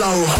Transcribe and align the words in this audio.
low. 0.00 0.39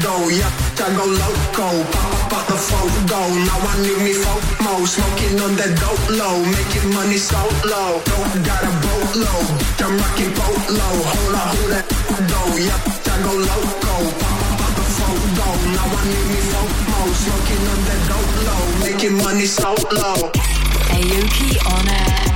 though? 0.00 0.28
Yeah, 0.28 0.50
I 0.80 0.88
go 0.96 1.04
loco. 1.06 1.68
Pop 1.92 2.32
out 2.32 2.46
the 2.48 2.56
photo. 2.56 3.20
Now 3.46 3.60
I 3.60 3.74
need 3.82 4.00
me 4.04 4.12
FOMO. 4.14 4.86
Smoking 4.86 5.40
on 5.40 5.56
that 5.56 5.72
dope 5.80 6.08
low. 6.10 6.38
Making 6.44 6.92
money 6.94 7.18
so 7.18 7.40
low. 7.64 8.00
Don't 8.04 8.42
got 8.44 8.62
a 8.64 8.72
boatload. 8.82 9.48
I'm 9.80 9.94
rocking 9.98 10.32
polo. 10.34 10.88
Hold 11.12 11.34
on, 11.34 11.48
hold 11.54 11.70
that 11.72 11.86
though? 12.30 12.52
Yeah, 12.58 12.80
I 13.12 13.16
go 13.22 13.32
loco. 13.36 13.94
Pop 14.20 14.60
out 14.64 14.74
the 14.76 14.86
photo. 14.96 15.48
Now 15.76 15.88
I 15.88 16.02
need 16.10 16.26
me 16.32 16.40
FOMO. 16.52 17.00
Smoking 17.22 17.64
on 17.72 17.80
that 17.88 18.00
dope 18.08 18.34
low. 18.46 18.62
Making 18.84 19.16
money 19.22 19.46
so 19.46 19.70
low. 19.92 20.30
Aoki 20.92 21.48
on 21.72 21.88
air. 21.88 22.35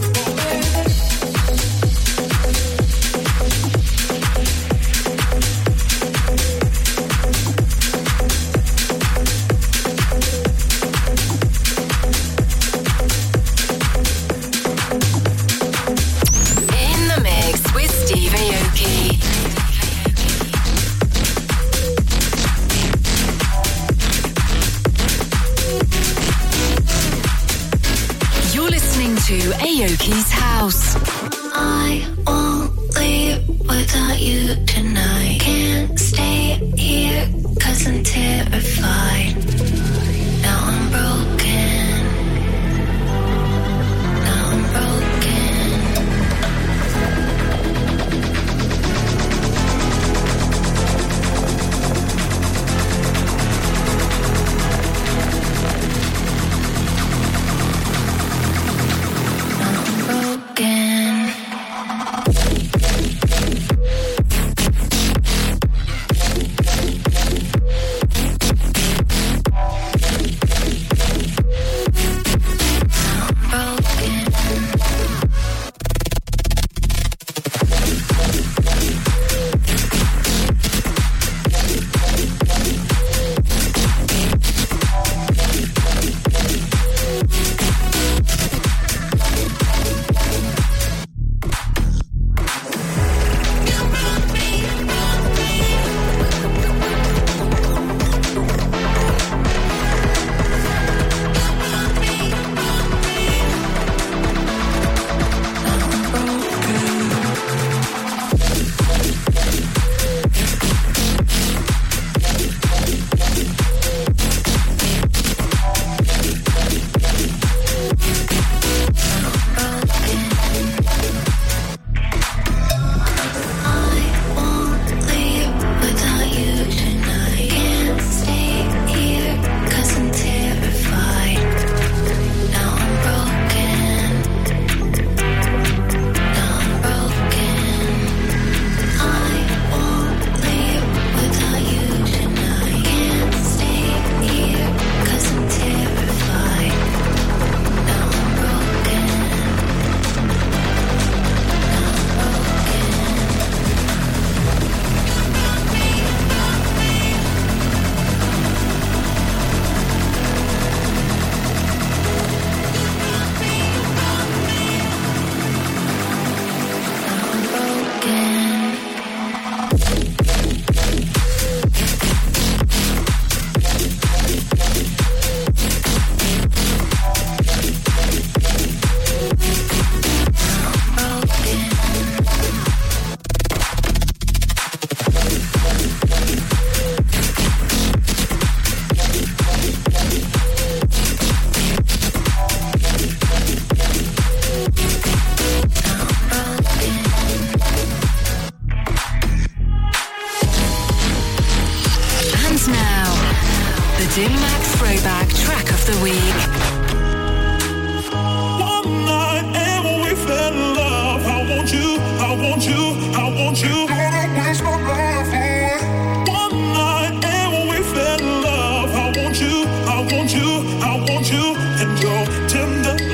Want 220.21 220.33
you, 220.35 220.79
I 220.83 220.97
want 221.09 221.31
you, 221.31 221.55
and 221.81 221.99
your 221.99 222.47
tender 222.47 223.10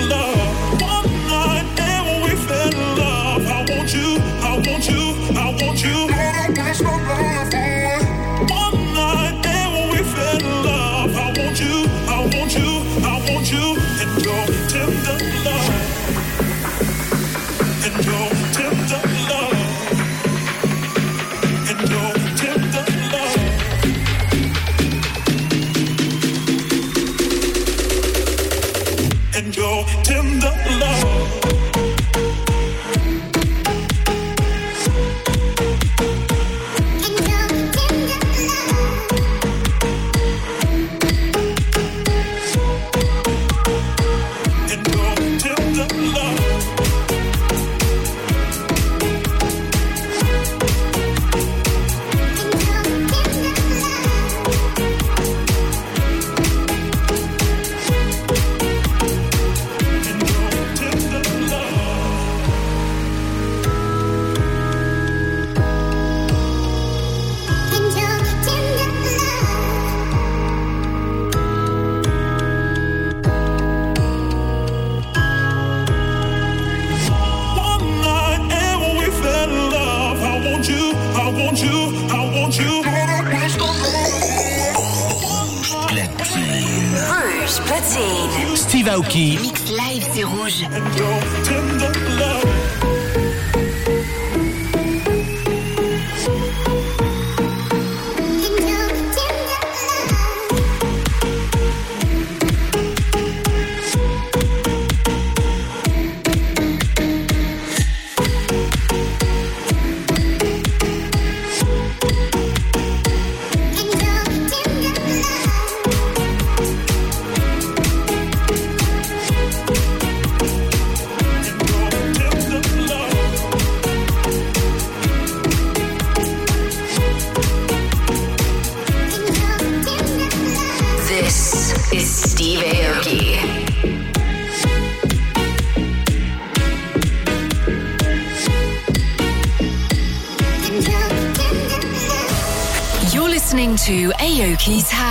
Aoki's 144.68 144.92
House. 144.92 145.07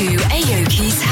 to 0.00 0.16
Aoki's 0.32 1.09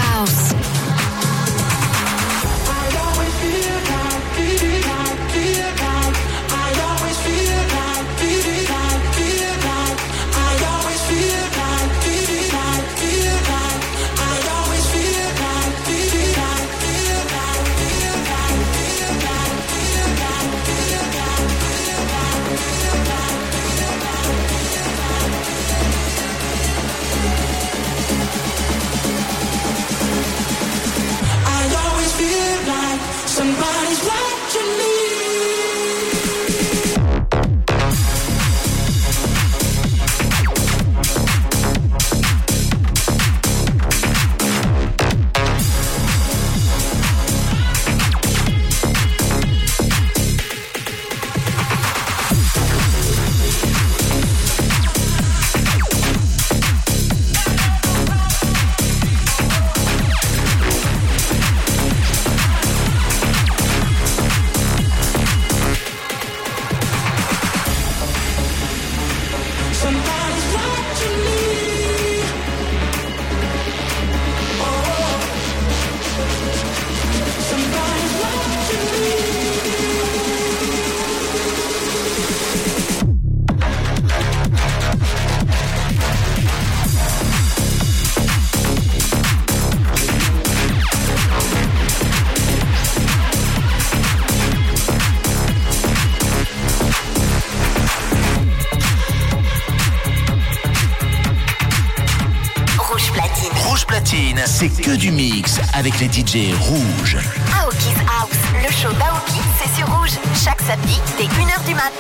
avec 105.89 106.01
les 106.01 106.09
DJ 106.09 106.55
rouges. 106.61 107.17
Aoki's 107.63 108.01
House, 108.21 108.31
le 108.55 108.71
show 108.71 108.93
d'Aoki, 108.95 109.41
c'est 109.59 109.75
sur 109.75 109.87
rouge, 109.87 110.11
chaque 110.45 110.61
samedi 110.61 111.01
dès 111.17 111.25
1h 111.25 111.67
du 111.67 111.75
mat. 111.75 111.93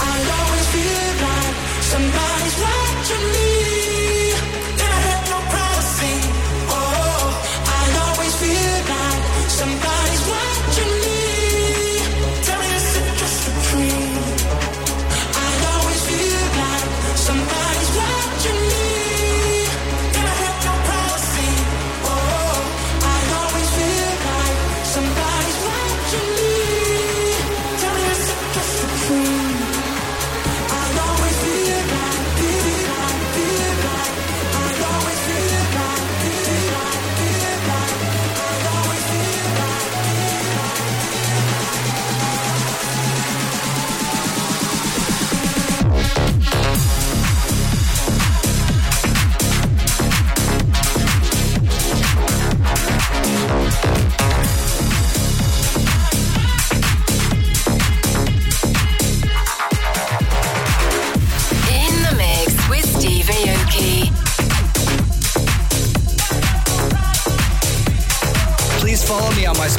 I'll 0.00 0.30
always 0.40 0.66
feel 0.68 1.12
like 1.20 1.56
somebody's 1.82 2.56
watching 2.60 3.26
me. 3.32 4.01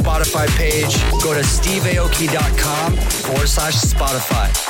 Spotify 0.03 0.47
page. 0.57 0.99
Go 1.23 1.33
to 1.33 1.39
steveaoki.com 1.39 2.93
forward 2.97 3.47
slash 3.47 3.75
Spotify. 3.75 4.62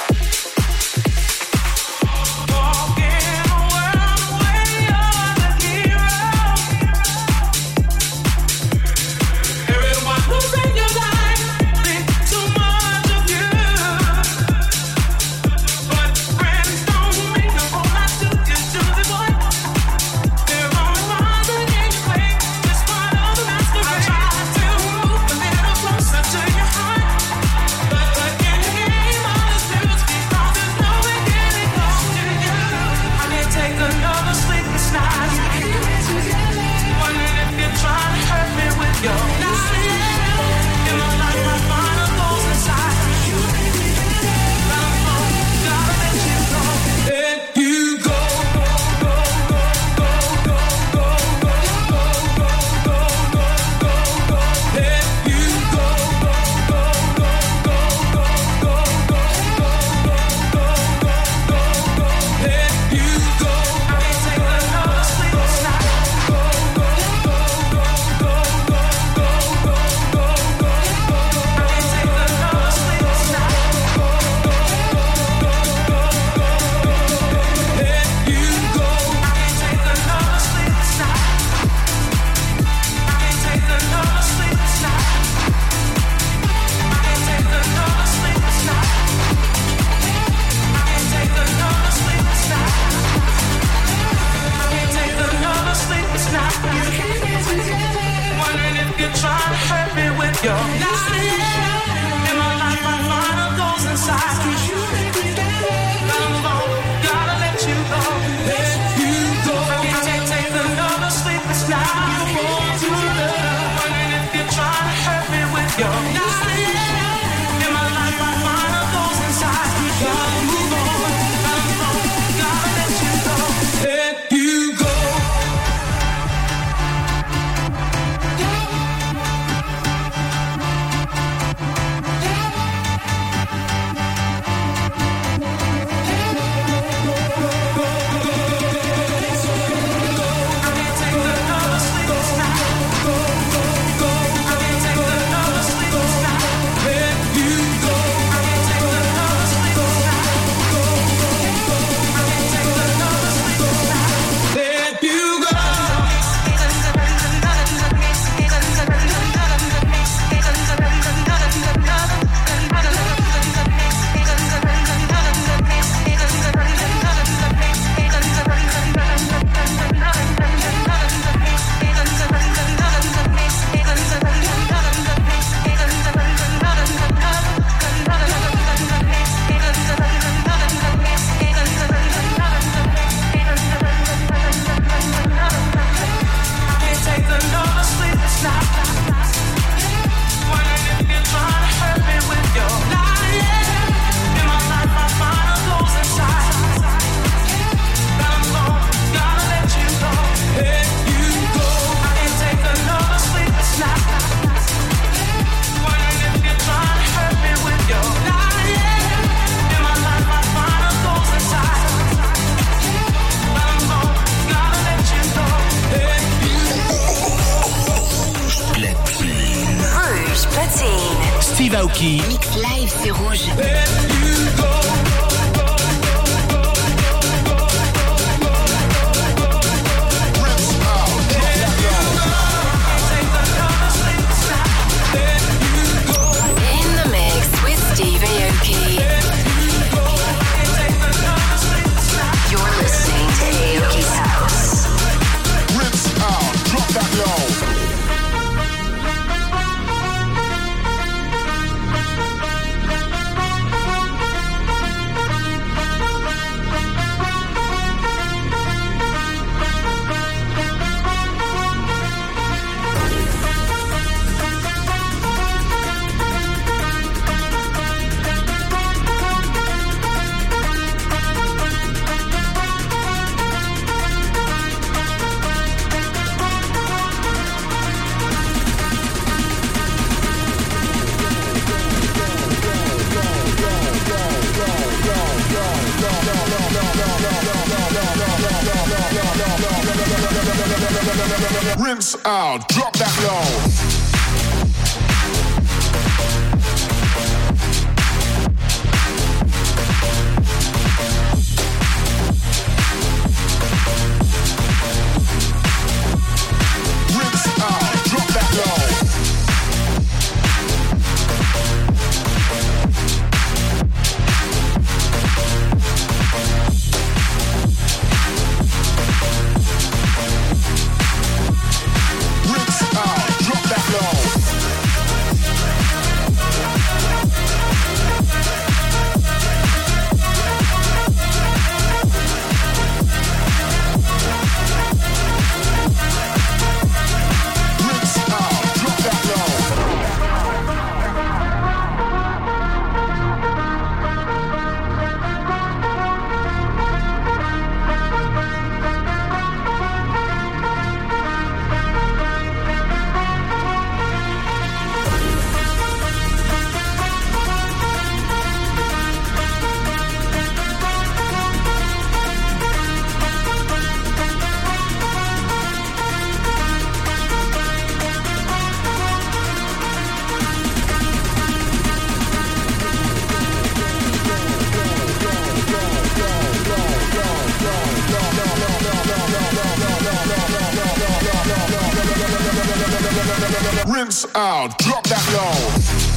Rinse 384.03 384.25
out, 384.35 384.77
drop 384.79 385.03
that 385.05 385.23
low. 385.33 386.12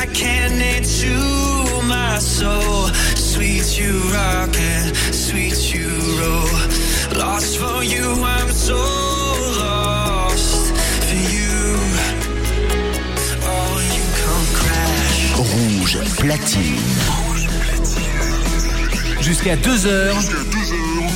To 0.00 1.82
my 1.82 2.18
soul, 2.18 2.88
sweet 3.14 3.78
you 3.78 4.00
sweet 5.12 5.74
you 5.74 5.88
roll. 6.18 7.18
Lost 7.18 7.58
for 7.58 7.84
you, 7.84 8.24
I'm 8.24 8.50
so 8.50 8.76
lost 9.60 10.72
for 11.06 11.16
you. 11.16 11.76
Oh, 13.44 13.76
you 13.94 14.04
come 14.20 14.46
crash. 14.60 15.20
Rouge 15.36 15.98
platine. 16.16 16.80
Jusqu'à 19.20 19.56
2h. 19.56 20.14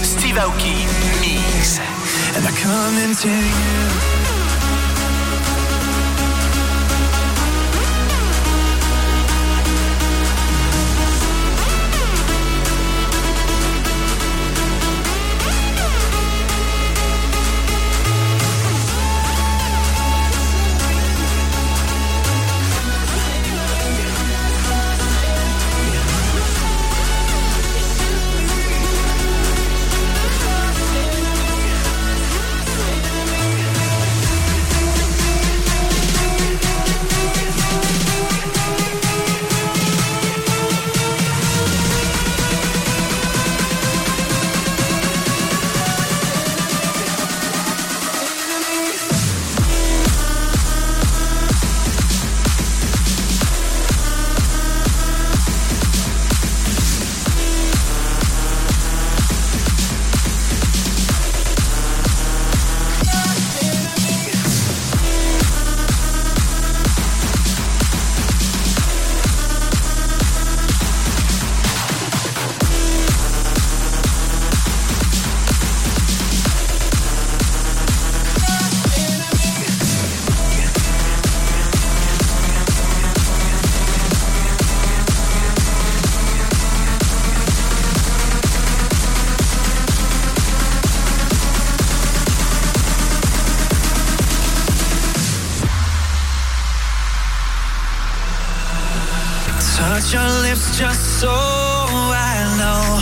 Steve 0.02 0.38
Aoki 0.38 0.86
Mix. 1.20 1.80
And 2.36 2.46
I 2.46 2.52
come 2.62 2.98
into 2.98 3.28
you. 3.28 4.13
Just 100.78 101.20
so 101.20 101.30
I 101.30 102.34
know. 102.58 103.00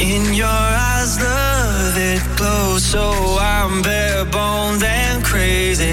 In 0.00 0.32
your 0.32 0.46
eyes, 0.46 1.20
love 1.20 1.96
it 1.96 2.22
glows. 2.36 2.82
So 2.82 3.12
I'm 3.38 3.82
bare 3.82 4.24
boned 4.24 4.82
and 4.82 5.22
crazy 5.22 5.92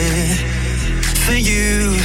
for 1.25 1.33
you. 1.33 1.99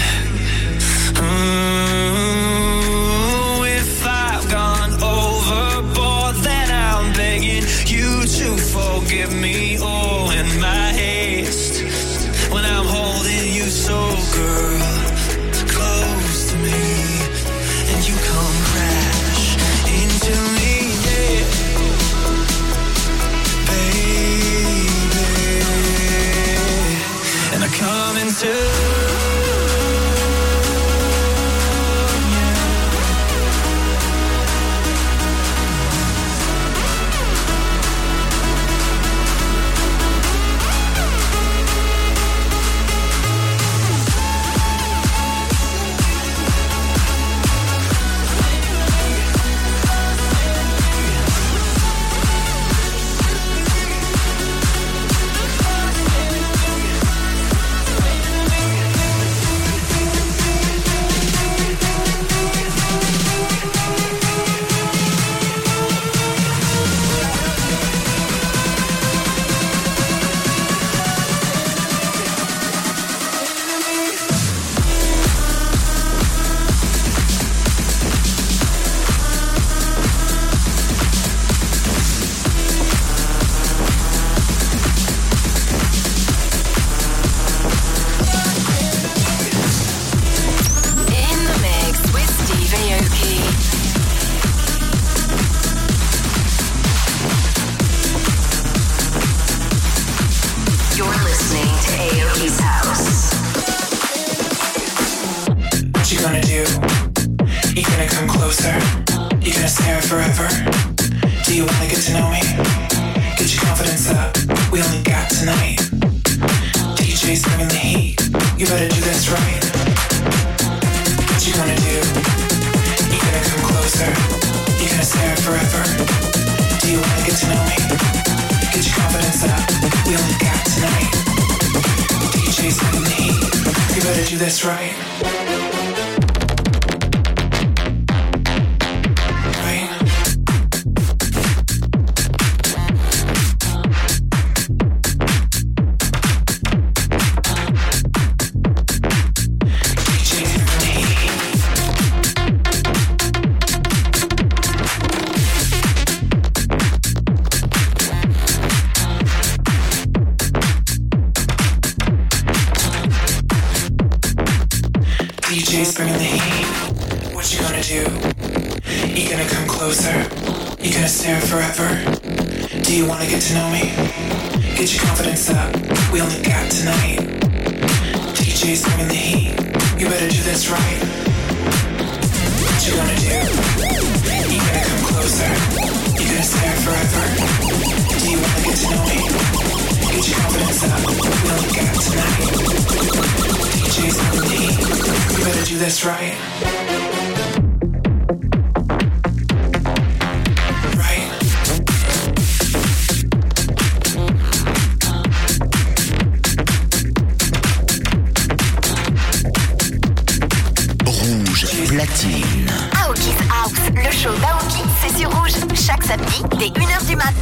platine. 212.22 212.70
Aoki's 213.04 213.40
House, 213.50 213.72
le 213.94 214.10
show 214.10 214.32
d'Aoki, 214.40 214.82
c'est 215.00 215.18
sur 215.18 215.30
rouge, 215.30 215.52
chaque 215.74 216.02
samedi 216.04 216.42
dès 216.58 216.68
1h 216.68 217.06
du 217.06 217.16
mat. 217.16 217.34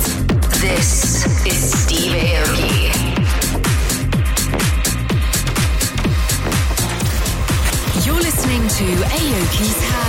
This 0.60 1.26
is 1.46 1.72
Steve 1.82 2.14
Aoki. 2.14 2.90
You're 8.04 8.20
listening 8.20 8.66
to 8.68 8.84
Aoki's 9.04 9.82
House. 9.92 9.99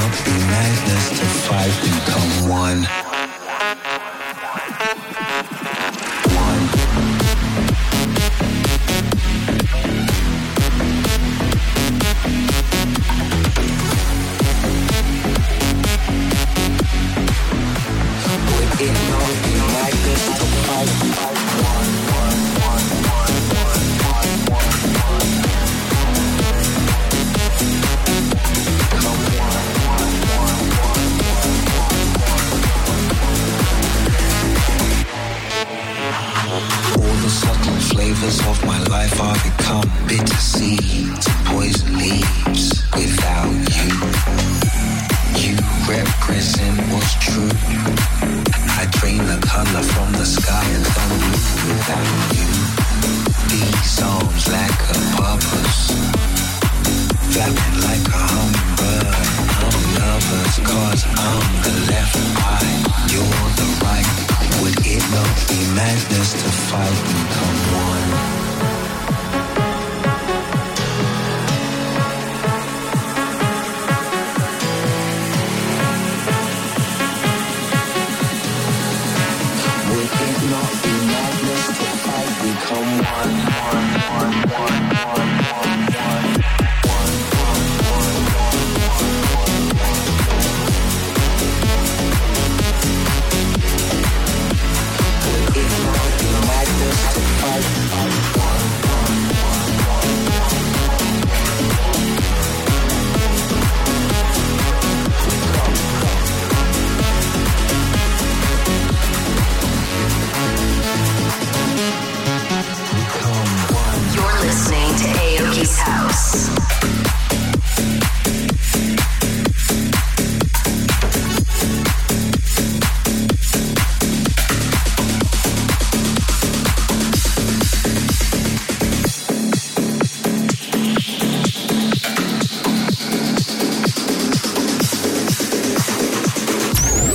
count 0.00 0.14
the 0.24 0.30
madness 0.30 1.08
to 1.10 1.26
fight, 1.46 1.74
become 1.82 2.48
one. 2.48 3.09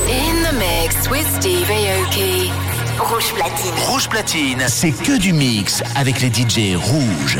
In 0.08 0.44
the 0.44 0.54
mix 0.58 1.10
with 1.10 1.28
Steve 1.36 1.68
Aoki, 1.68 2.52
Rouge 3.00 3.34
Platine. 3.34 3.74
Rouge 3.88 4.08
Platine, 4.08 4.64
c'est 4.68 4.92
que 4.92 5.18
du 5.18 5.34
mix 5.34 5.84
avec 5.96 6.22
les 6.22 6.30
DJ 6.30 6.76
Rouge. 6.76 7.40